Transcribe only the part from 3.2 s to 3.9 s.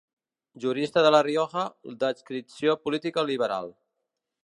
liberal.